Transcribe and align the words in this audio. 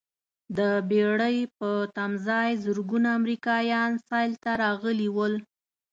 د 0.57 0.59
بېړۍ 0.89 1.37
په 1.57 1.69
تمځاې 1.95 2.51
زرګونه 2.63 3.09
امریکایان 3.19 3.91
سیل 4.07 4.31
ته 4.43 4.51
راغلي 4.63 5.09
ول. 5.15 5.33